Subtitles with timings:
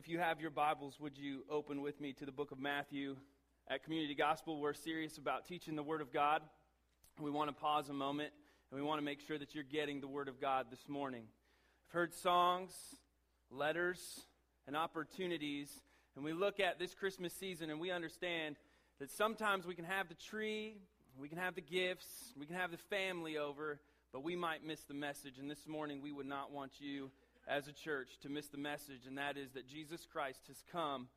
[0.00, 3.16] if you have your Bibles, would you open with me to the book of Matthew?
[3.68, 6.40] At Community Gospel, we're serious about teaching the Word of God.
[7.20, 8.32] We want to pause a moment
[8.70, 11.24] and we want to make sure that you're getting the Word of God this morning.
[11.86, 12.72] I've heard songs,
[13.50, 14.22] letters,
[14.66, 15.70] and opportunities,
[16.16, 18.56] and we look at this Christmas season and we understand
[19.00, 20.78] that sometimes we can have the tree,
[21.18, 23.78] we can have the gifts, we can have the family over,
[24.14, 25.34] but we might miss the message.
[25.38, 27.10] And this morning, we would not want you
[27.46, 31.08] as a church to miss the message, and that is that Jesus Christ has come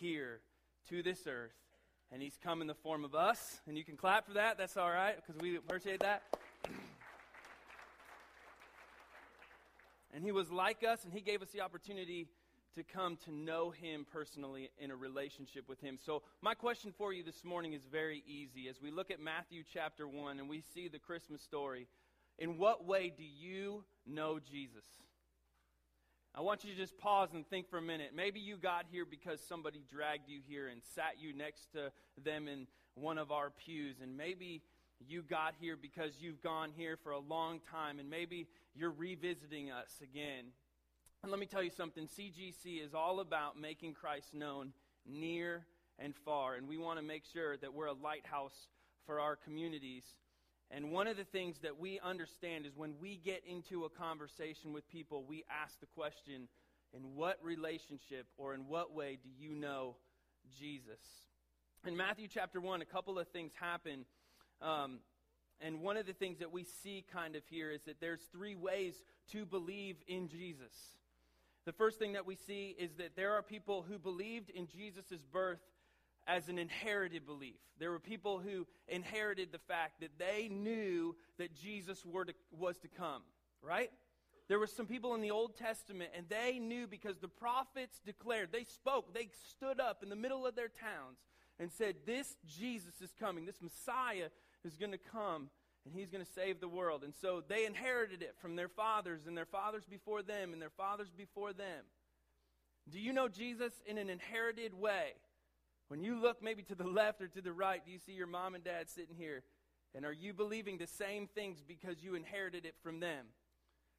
[0.00, 0.40] here
[0.88, 1.54] to this earth,
[2.12, 3.60] and he's come in the form of us.
[3.66, 4.58] And you can clap for that.
[4.58, 6.22] That's all right, because we appreciate that.
[10.14, 12.28] and he was like us, and he gave us the opportunity
[12.74, 15.98] to come to know him personally in a relationship with him.
[16.04, 18.68] So, my question for you this morning is very easy.
[18.68, 21.88] As we look at Matthew chapter 1 and we see the Christmas story,
[22.38, 24.84] in what way do you know Jesus?
[26.34, 28.10] I want you to just pause and think for a minute.
[28.14, 31.90] Maybe you got here because somebody dragged you here and sat you next to
[32.22, 33.96] them in one of our pews.
[34.02, 34.62] And maybe
[35.00, 37.98] you got here because you've gone here for a long time.
[37.98, 40.52] And maybe you're revisiting us again.
[41.22, 44.72] And let me tell you something CGC is all about making Christ known
[45.04, 45.66] near
[45.98, 46.54] and far.
[46.54, 48.68] And we want to make sure that we're a lighthouse
[49.06, 50.04] for our communities.
[50.70, 54.72] And one of the things that we understand is when we get into a conversation
[54.72, 56.48] with people, we ask the question
[56.92, 59.96] in what relationship or in what way do you know
[60.58, 61.00] Jesus?
[61.86, 64.04] In Matthew chapter 1, a couple of things happen.
[64.60, 64.98] Um,
[65.60, 68.54] and one of the things that we see kind of here is that there's three
[68.54, 69.02] ways
[69.32, 70.72] to believe in Jesus.
[71.64, 75.22] The first thing that we see is that there are people who believed in Jesus'
[75.32, 75.60] birth
[76.28, 77.56] as an inherited belief.
[77.80, 82.78] There were people who inherited the fact that they knew that Jesus were to, was
[82.78, 83.22] to come,
[83.62, 83.90] right?
[84.48, 88.50] There were some people in the Old Testament, and they knew because the prophets declared,
[88.52, 91.18] they spoke, they stood up in the middle of their towns
[91.58, 94.28] and said, This Jesus is coming, this Messiah
[94.64, 95.48] is going to come,
[95.84, 97.04] and he's going to save the world.
[97.04, 100.70] And so they inherited it from their fathers, and their fathers before them, and their
[100.70, 101.84] fathers before them.
[102.90, 105.12] Do you know Jesus in an inherited way?
[105.88, 108.26] When you look maybe to the left or to the right, do you see your
[108.26, 109.42] mom and dad sitting here?
[109.94, 113.26] And are you believing the same things because you inherited it from them?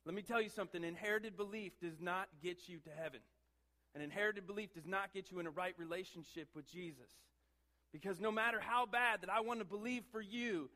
[0.05, 3.19] Let me tell you something inherited belief does not get you to heaven.
[3.95, 7.11] An inherited belief does not get you in a right relationship with Jesus.
[7.91, 10.69] Because no matter how bad that I want to believe for you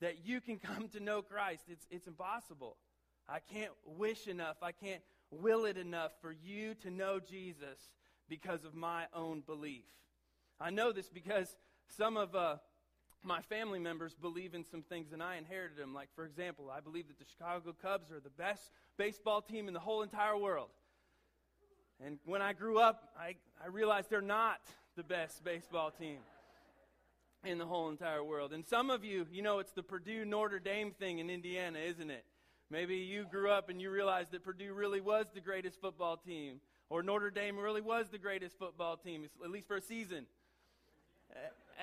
[0.00, 2.76] that you can come to know Christ, it's, it's impossible.
[3.28, 7.90] I can't wish enough, I can't will it enough for you to know Jesus
[8.28, 9.84] because of my own belief.
[10.60, 11.56] I know this because
[11.96, 12.56] some of uh,
[13.24, 15.94] my family members believe in some things and I inherited them.
[15.94, 19.74] Like, for example, I believe that the Chicago Cubs are the best baseball team in
[19.74, 20.68] the whole entire world.
[22.04, 24.60] And when I grew up, I, I realized they're not
[24.96, 26.18] the best baseball team
[27.42, 28.52] in the whole entire world.
[28.52, 32.10] And some of you, you know, it's the Purdue Notre Dame thing in Indiana, isn't
[32.10, 32.24] it?
[32.70, 36.60] Maybe you grew up and you realized that Purdue really was the greatest football team,
[36.90, 40.26] or Notre Dame really was the greatest football team, at least for a season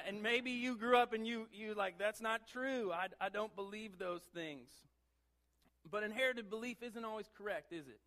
[0.08, 2.91] and maybe you grew up and you, you like, that's not true.
[2.91, 4.69] I, I don't believe those things.
[5.90, 8.00] But inherited belief isn't always correct, is it?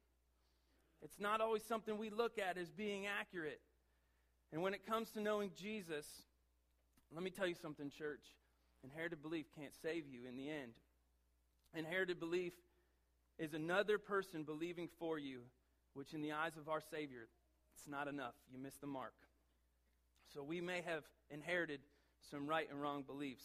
[1.03, 3.61] It's not always something we look at as being accurate.
[4.53, 6.07] And when it comes to knowing Jesus,
[7.15, 8.25] let me tell you something, church.
[8.85, 10.73] Inherited belief can't save you in the end.
[11.75, 12.53] Inherited belief
[13.39, 15.41] is another person believing for you,
[15.95, 17.29] which in the eyes of our Savior,
[17.75, 18.35] it's not enough.
[18.53, 19.15] You miss the mark.
[20.33, 21.81] So we may have inherited
[22.31, 23.45] some right and wrong beliefs.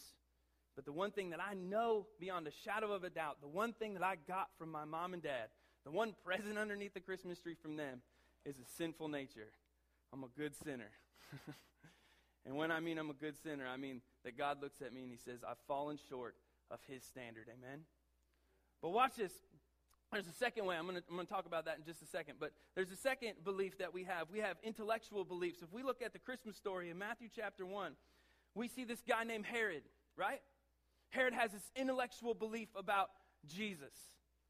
[0.74, 3.72] But the one thing that I know beyond a shadow of a doubt, the one
[3.72, 5.48] thing that I got from my mom and dad,
[5.84, 8.02] the one present underneath the Christmas tree from them,
[8.44, 9.48] is a sinful nature.
[10.12, 10.90] I'm a good sinner.
[12.46, 15.02] and when I mean I'm a good sinner, I mean that God looks at me
[15.02, 16.36] and He says, I've fallen short
[16.70, 17.46] of His standard.
[17.48, 17.80] Amen?
[18.82, 19.32] But watch this.
[20.12, 20.76] There's a second way.
[20.76, 22.36] I'm going to talk about that in just a second.
[22.38, 24.28] But there's a second belief that we have.
[24.30, 25.62] We have intellectual beliefs.
[25.62, 27.92] If we look at the Christmas story in Matthew chapter 1,
[28.54, 29.82] we see this guy named Herod,
[30.16, 30.40] right?
[31.10, 33.10] Herod has this intellectual belief about
[33.46, 33.94] Jesus.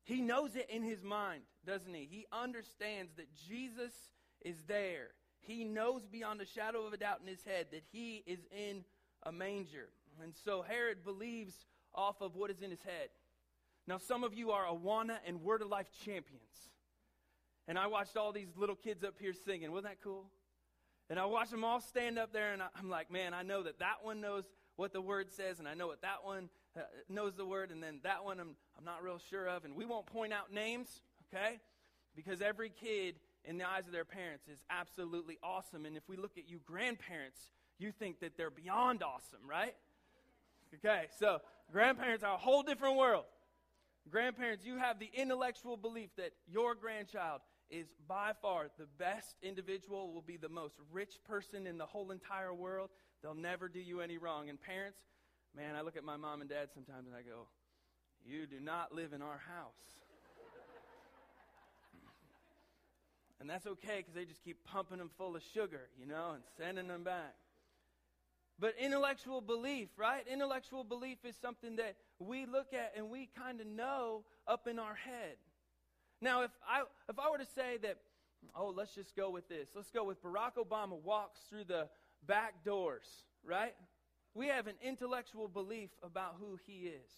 [0.04, 2.06] He knows it in his mind, doesn't he?
[2.08, 3.92] He understands that Jesus
[4.42, 5.08] is there.
[5.40, 8.84] He knows beyond a shadow of a doubt in his head that he is in
[9.24, 9.88] a manger.
[10.22, 11.54] And so Herod believes
[11.94, 13.08] off of what is in his head.
[13.86, 16.42] Now, some of you are Awana and Word of Life champions.
[17.68, 19.70] And I watched all these little kids up here singing.
[19.70, 20.26] Wasn't that cool?
[21.08, 23.78] And I watched them all stand up there, and I'm like, man, I know that
[23.78, 24.44] that one knows
[24.74, 27.82] what the word says, and I know what that one uh, knows the word, and
[27.82, 29.64] then that one I'm, I'm not real sure of.
[29.64, 31.00] And we won't point out names,
[31.32, 31.60] okay?
[32.16, 35.86] Because every kid in the eyes of their parents is absolutely awesome.
[35.86, 39.74] And if we look at you grandparents, you think that they're beyond awesome, right?
[40.74, 41.40] Okay, so
[41.72, 43.24] grandparents are a whole different world.
[44.10, 50.12] Grandparents, you have the intellectual belief that your grandchild is by far the best individual,
[50.12, 52.90] will be the most rich person in the whole entire world.
[53.22, 54.48] They'll never do you any wrong.
[54.48, 54.98] And parents,
[55.56, 57.48] man, I look at my mom and dad sometimes and I go,
[58.24, 59.74] You do not live in our house.
[63.40, 66.44] and that's okay because they just keep pumping them full of sugar, you know, and
[66.56, 67.34] sending them back.
[68.58, 70.24] But intellectual belief, right?
[70.32, 74.78] Intellectual belief is something that we look at and we kind of know up in
[74.78, 75.36] our head.
[76.20, 77.98] Now, if I, if I were to say that,
[78.54, 79.68] oh, let's just go with this.
[79.74, 81.88] Let's go with Barack Obama walks through the
[82.26, 83.06] back doors,
[83.44, 83.74] right?
[84.34, 87.10] We have an intellectual belief about who he is.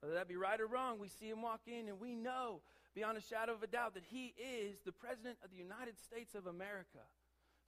[0.00, 2.60] Whether that be right or wrong, we see him walk in and we know
[2.94, 6.34] beyond a shadow of a doubt that he is the President of the United States
[6.34, 7.02] of America.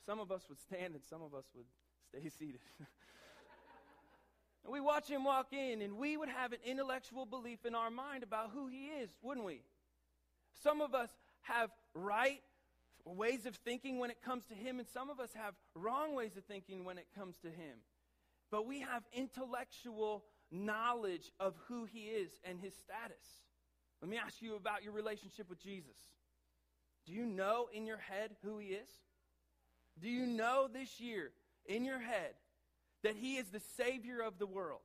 [0.06, 1.66] Some of us would stand and some of us would
[2.08, 2.60] stay seated.
[4.64, 7.90] and we watch him walk in, and we would have an intellectual belief in our
[7.90, 9.62] mind about who he is, wouldn't we?
[10.62, 11.10] Some of us
[11.42, 12.42] have right
[13.04, 16.36] ways of thinking when it comes to him, and some of us have wrong ways
[16.36, 17.78] of thinking when it comes to him.
[18.50, 23.24] But we have intellectual knowledge of who he is and his status.
[24.02, 25.96] Let me ask you about your relationship with Jesus.
[27.06, 28.88] Do you know in your head who he is?
[30.00, 31.32] Do you know this year
[31.66, 32.34] in your head
[33.02, 34.80] that He is the Savior of the world.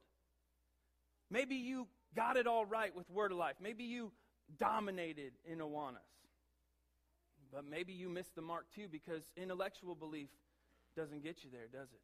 [1.29, 3.55] Maybe you got it all right with Word of Life.
[3.61, 4.11] Maybe you
[4.57, 5.97] dominated in Awanas.
[7.51, 10.29] But maybe you missed the mark too because intellectual belief
[10.95, 12.01] doesn't get you there, does it?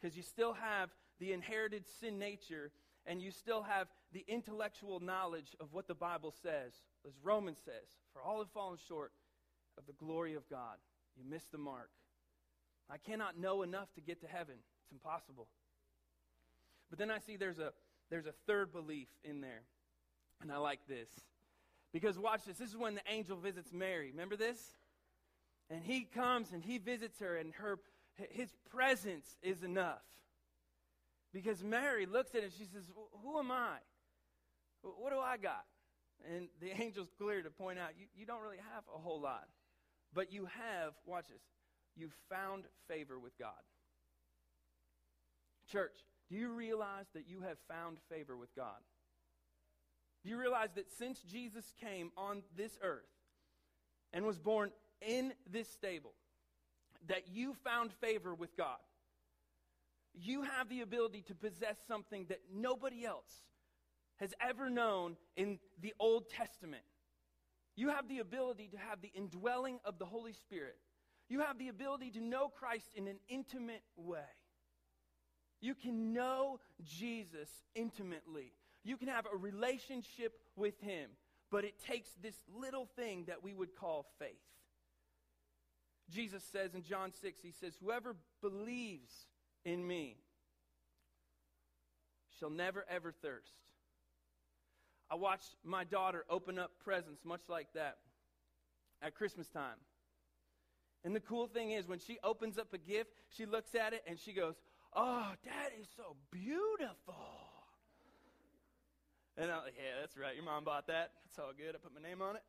[0.00, 0.90] Because you still have
[1.20, 2.72] the inherited sin nature
[3.06, 6.72] and you still have the intellectual knowledge of what the Bible says,
[7.06, 9.12] as Romans says, for all have fallen short
[9.78, 10.76] of the glory of God.
[11.16, 11.90] You missed the mark.
[12.90, 14.56] I cannot know enough to get to heaven.
[14.92, 15.46] It's impossible.
[16.90, 17.72] But then I see there's a
[18.10, 19.62] there's a third belief in there.
[20.42, 21.08] And I like this.
[21.92, 22.58] Because watch this.
[22.58, 24.10] This is when the angel visits Mary.
[24.10, 24.58] Remember this?
[25.70, 27.78] And he comes and he visits her and her
[28.30, 30.02] his presence is enough.
[31.32, 32.84] Because Mary looks at it she says,
[33.22, 33.76] Who am I?
[34.82, 35.64] What do I got?
[36.34, 39.48] And the angel's clear to point out, you, you don't really have a whole lot.
[40.12, 41.40] But you have, watch this,
[41.96, 43.52] you've found favor with God.
[45.72, 48.78] Church, do you realize that you have found favor with God?
[50.22, 53.08] Do you realize that since Jesus came on this earth
[54.12, 54.70] and was born
[55.00, 56.12] in this stable,
[57.08, 58.78] that you found favor with God?
[60.14, 63.42] You have the ability to possess something that nobody else
[64.16, 66.84] has ever known in the Old Testament.
[67.74, 70.76] You have the ability to have the indwelling of the Holy Spirit
[71.32, 74.18] you have the ability to know Christ in an intimate way.
[75.62, 78.52] You can know Jesus intimately.
[78.84, 81.08] You can have a relationship with Him,
[81.50, 84.42] but it takes this little thing that we would call faith.
[86.10, 89.12] Jesus says in John 6, He says, Whoever believes
[89.64, 90.16] in me
[92.38, 93.54] shall never ever thirst.
[95.08, 97.98] I watched my daughter open up presents much like that
[99.00, 99.76] at Christmas time.
[101.04, 104.02] And the cool thing is, when she opens up a gift, she looks at it
[104.06, 104.54] and she goes,
[104.94, 107.14] Oh, that is so beautiful.
[109.36, 110.34] And I'm like, Yeah, that's right.
[110.34, 111.12] Your mom bought that.
[111.28, 111.74] It's all good.
[111.74, 112.42] I put my name on it.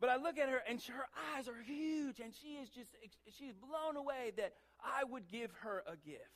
[0.00, 1.06] But I look at her and her
[1.36, 2.96] eyes are huge and she is just,
[3.38, 6.26] she's blown away that I would give her a gift.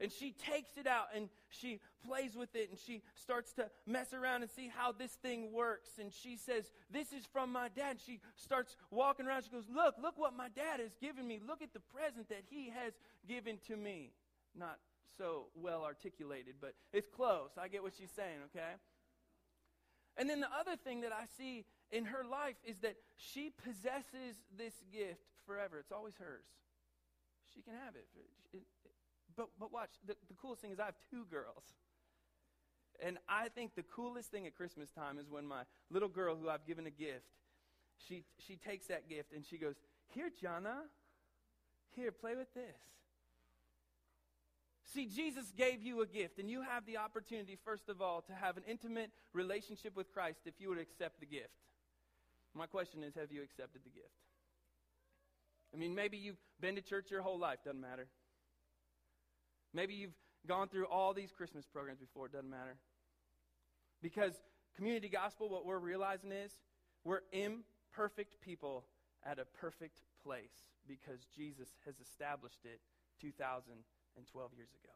[0.00, 4.14] And she takes it out and she plays with it and she starts to mess
[4.14, 5.90] around and see how this thing works.
[6.00, 7.90] And she says, This is from my dad.
[7.90, 9.44] And she starts walking around.
[9.44, 11.38] She goes, Look, look what my dad has given me.
[11.46, 12.94] Look at the present that he has
[13.28, 14.12] given to me.
[14.56, 14.78] Not
[15.18, 17.50] so well articulated, but it's close.
[17.60, 18.72] I get what she's saying, okay?
[20.16, 24.40] And then the other thing that I see in her life is that she possesses
[24.56, 25.78] this gift forever.
[25.78, 26.44] It's always hers.
[27.54, 28.06] She can have it.
[28.52, 28.62] it
[29.36, 31.64] but, but watch, the, the coolest thing is I have two girls.
[33.02, 36.48] And I think the coolest thing at Christmas time is when my little girl, who
[36.48, 37.24] I've given a gift,
[38.08, 39.76] she, she takes that gift and she goes,
[40.14, 40.82] Here, Jana,
[41.94, 42.64] here, play with this.
[44.92, 48.32] See, Jesus gave you a gift, and you have the opportunity, first of all, to
[48.32, 51.48] have an intimate relationship with Christ if you would accept the gift.
[52.54, 54.08] My question is have you accepted the gift?
[55.72, 58.08] I mean, maybe you've been to church your whole life, doesn't matter.
[59.72, 62.76] Maybe you've gone through all these Christmas programs before, it doesn't matter.
[64.02, 64.34] Because
[64.76, 66.52] community gospel, what we're realizing is
[67.04, 68.84] we're imperfect people
[69.24, 70.52] at a perfect place
[70.88, 72.80] because Jesus has established it
[73.20, 74.94] 2,012 years ago.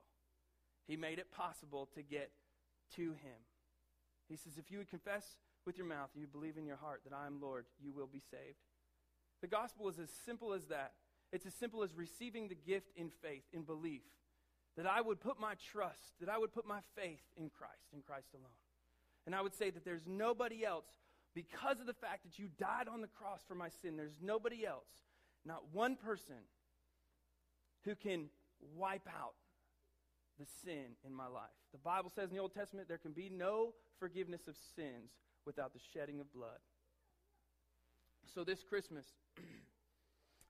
[0.86, 2.30] He made it possible to get
[2.96, 3.40] to Him.
[4.28, 7.14] He says, If you would confess with your mouth, you believe in your heart that
[7.14, 8.58] I am Lord, you will be saved.
[9.40, 10.92] The gospel is as simple as that.
[11.32, 14.02] It's as simple as receiving the gift in faith, in belief,
[14.76, 18.02] that I would put my trust, that I would put my faith in Christ, in
[18.02, 18.46] Christ alone.
[19.26, 20.86] And I would say that there's nobody else,
[21.34, 24.66] because of the fact that you died on the cross for my sin, there's nobody
[24.66, 24.88] else,
[25.44, 26.36] not one person,
[27.84, 28.26] who can
[28.76, 29.34] wipe out
[30.38, 31.54] the sin in my life.
[31.72, 35.10] The Bible says in the Old Testament there can be no forgiveness of sins
[35.46, 36.58] without the shedding of blood.
[38.34, 39.06] So this Christmas,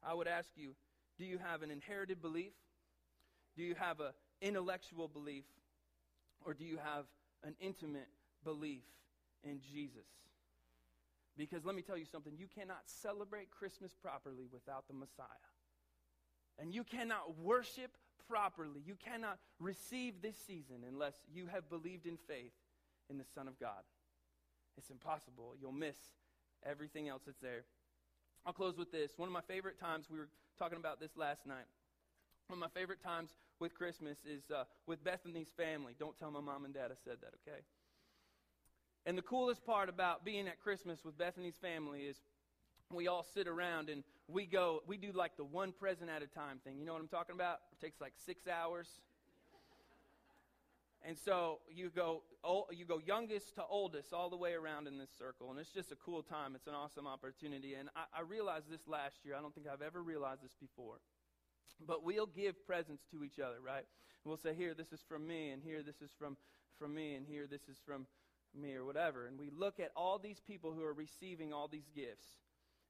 [0.02, 0.74] I would ask you
[1.18, 2.52] do you have an inherited belief?
[3.56, 5.44] Do you have an intellectual belief?
[6.44, 7.04] Or do you have
[7.42, 8.08] an intimate
[8.44, 8.84] belief
[9.42, 10.06] in Jesus?
[11.36, 15.26] Because let me tell you something you cannot celebrate Christmas properly without the Messiah.
[16.58, 17.90] And you cannot worship
[18.28, 18.80] properly.
[18.84, 22.52] You cannot receive this season unless you have believed in faith
[23.10, 23.82] in the Son of God.
[24.78, 25.54] It's impossible.
[25.60, 25.96] You'll miss
[26.64, 27.64] everything else that's there.
[28.46, 29.12] I'll close with this.
[29.16, 31.66] One of my favorite times, we were talking about this last night.
[32.48, 33.30] One of my favorite times
[33.60, 35.94] with Christmas is uh, with Bethany's family.
[35.98, 37.60] Don't tell my mom and dad I said that, okay?
[39.06, 42.16] And the coolest part about being at Christmas with Bethany's family is
[42.92, 46.26] we all sit around and we go, we do like the one present at a
[46.26, 46.78] time thing.
[46.78, 47.60] You know what I'm talking about?
[47.72, 48.88] It takes like six hours.
[51.06, 52.22] And so you go,
[52.72, 55.50] you go youngest to oldest all the way around in this circle.
[55.50, 56.54] And it's just a cool time.
[56.54, 57.74] It's an awesome opportunity.
[57.74, 59.34] And I, I realized this last year.
[59.36, 60.96] I don't think I've ever realized this before.
[61.80, 63.84] But we'll give presents to each other, right?
[64.24, 66.36] We'll say, here, this is from me, and here, this is from,
[66.78, 68.06] from me, and here, this is from
[68.58, 69.26] me, or whatever.
[69.26, 72.26] And we look at all these people who are receiving all these gifts.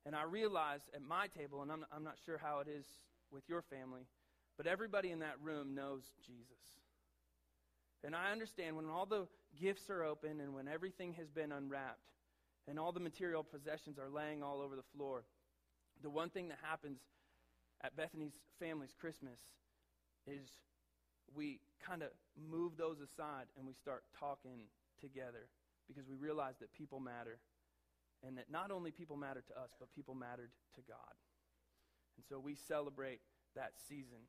[0.07, 2.87] And I realize at my table, and I'm, I'm not sure how it is
[3.33, 4.03] with your family,
[4.57, 6.75] but everybody in that room knows Jesus.
[8.05, 9.27] And I understand when all the
[9.59, 12.05] gifts are open and when everything has been unwrapped
[12.69, 15.25] and all the material possessions are laying all over the floor,
[16.03, 16.99] the one thing that happens
[17.85, 19.39] at Bethany's family's Christmas
[20.27, 20.49] is
[21.37, 22.09] we kind of
[22.51, 24.65] move those aside and we start talking
[25.01, 25.49] together
[25.87, 27.39] because we realize that people matter
[28.27, 31.15] and that not only people matter to us, but people mattered to God.
[32.17, 33.21] And so we celebrate
[33.55, 34.25] that season.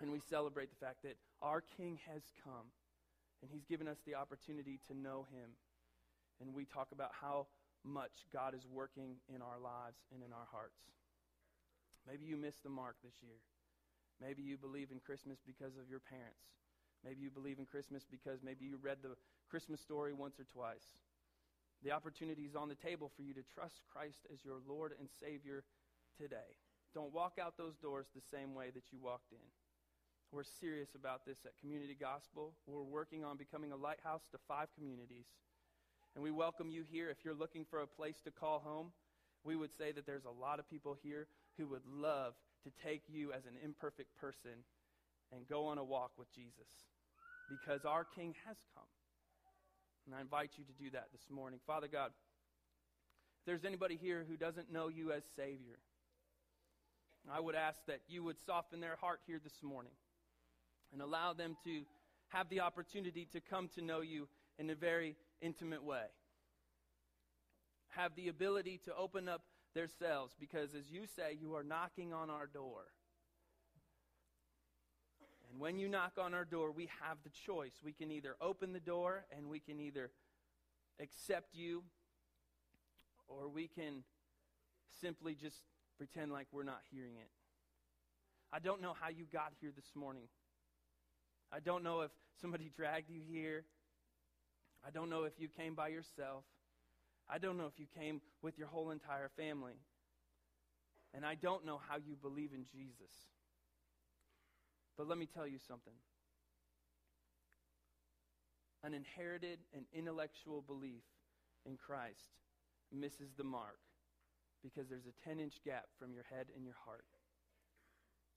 [0.00, 2.68] And we celebrate the fact that our King has come,
[3.40, 5.56] and he's given us the opportunity to know him.
[6.38, 7.46] And we talk about how
[7.82, 10.76] much God is working in our lives and in our hearts.
[12.06, 13.42] Maybe you missed the mark this year.
[14.20, 16.54] Maybe you believe in Christmas because of your parents.
[17.04, 19.16] Maybe you believe in Christmas because maybe you read the
[19.50, 20.96] Christmas story once or twice.
[21.84, 25.08] The opportunity is on the table for you to trust Christ as your Lord and
[25.20, 25.64] Savior
[26.16, 26.56] today.
[26.94, 29.44] Don't walk out those doors the same way that you walked in.
[30.32, 32.54] We're serious about this at Community Gospel.
[32.66, 35.26] We're working on becoming a lighthouse to five communities.
[36.14, 37.10] And we welcome you here.
[37.10, 38.92] If you're looking for a place to call home,
[39.44, 42.34] we would say that there's a lot of people here who would love
[42.64, 44.64] to take you as an imperfect person
[45.32, 46.68] and go on a walk with Jesus
[47.48, 48.84] because our King has come.
[50.06, 51.58] And I invite you to do that this morning.
[51.66, 52.12] Father God,
[53.40, 55.78] if there's anybody here who doesn't know you as Savior,
[57.32, 59.92] I would ask that you would soften their heart here this morning
[60.92, 61.82] and allow them to
[62.28, 66.04] have the opportunity to come to know you in a very intimate way.
[67.88, 69.42] Have the ability to open up
[69.76, 72.86] themselves because, as you say, you are knocking on our door.
[75.50, 77.74] And when you knock on our door, we have the choice.
[77.84, 80.10] We can either open the door and we can either
[81.00, 81.82] accept you,
[83.28, 84.02] or we can
[85.00, 85.60] simply just
[85.98, 87.28] pretend like we're not hearing it.
[88.52, 90.28] I don't know how you got here this morning.
[91.52, 93.64] I don't know if somebody dragged you here.
[94.86, 96.44] I don't know if you came by yourself.
[97.28, 99.74] I don't know if you came with your whole entire family.
[101.14, 103.14] And I don't know how you believe in Jesus.
[104.96, 105.94] But let me tell you something.
[108.84, 111.02] An inherited and intellectual belief
[111.64, 112.38] in Christ
[112.92, 113.78] misses the mark
[114.62, 117.04] because there's a 10 inch gap from your head and your heart.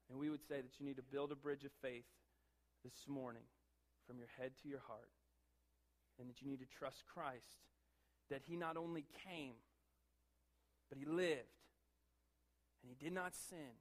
[0.10, 2.08] And we would say that you need to build a bridge of faith
[2.84, 3.46] this morning
[4.08, 5.12] from your head to your heart.
[6.20, 7.62] And that you need to trust Christ
[8.30, 9.56] that he not only came,
[10.90, 11.56] but he lived.
[12.82, 13.76] And he did not sin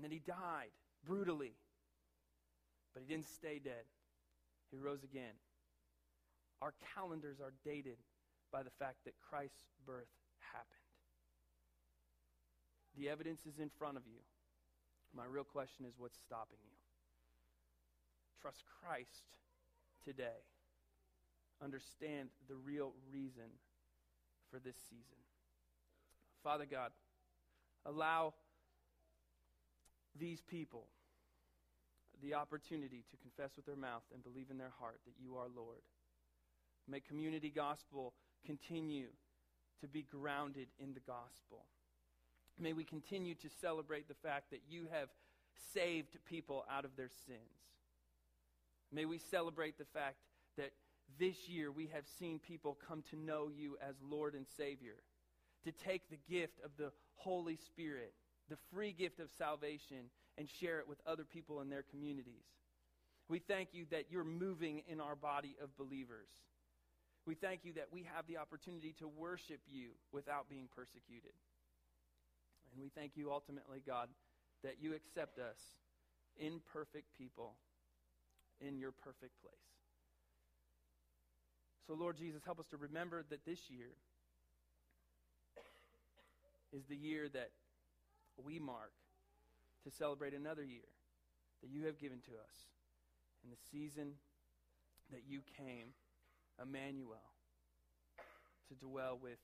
[0.00, 0.72] and then he died
[1.04, 1.52] brutally.
[2.94, 3.84] But he didn't stay dead,
[4.70, 5.36] he rose again.
[6.62, 7.98] Our calendars are dated
[8.50, 10.08] by the fact that Christ's birth
[10.52, 10.88] happened.
[12.96, 14.20] The evidence is in front of you.
[15.14, 16.76] My real question is what's stopping you?
[18.40, 19.28] Trust Christ
[20.02, 20.48] today.
[21.62, 23.50] Understand the real reason
[24.50, 25.18] for this season.
[26.42, 26.90] Father God,
[27.84, 28.34] allow
[30.18, 30.86] these people
[32.22, 35.46] the opportunity to confess with their mouth and believe in their heart that you are
[35.54, 35.80] Lord.
[36.88, 38.14] May community gospel
[38.44, 39.06] continue
[39.80, 41.64] to be grounded in the gospel.
[42.58, 45.08] May we continue to celebrate the fact that you have
[45.72, 47.38] saved people out of their sins.
[48.92, 50.16] May we celebrate the fact
[50.56, 50.72] that
[51.18, 54.96] this year we have seen people come to know you as Lord and Savior,
[55.64, 58.12] to take the gift of the Holy Spirit,
[58.48, 62.44] the free gift of salvation, and share it with other people in their communities.
[63.28, 66.28] We thank you that you're moving in our body of believers.
[67.26, 71.32] We thank you that we have the opportunity to worship you without being persecuted.
[72.72, 74.08] And we thank you ultimately, God,
[74.64, 75.58] that you accept us,
[76.38, 77.54] imperfect people,
[78.60, 79.79] in your perfect place.
[81.86, 83.90] So, Lord Jesus, help us to remember that this year
[86.72, 87.50] is the year that
[88.44, 88.92] we mark
[89.84, 90.88] to celebrate another year
[91.62, 92.56] that you have given to us
[93.44, 94.12] in the season
[95.10, 95.92] that you came,
[96.62, 97.18] Emmanuel,
[98.68, 99.40] to dwell with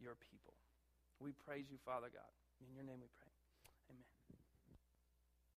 [0.00, 0.54] your people.
[1.20, 2.32] We praise you, Father God.
[2.66, 3.29] In your name we pray.